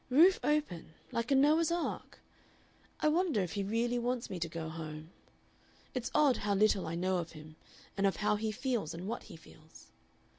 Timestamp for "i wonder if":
3.01-3.53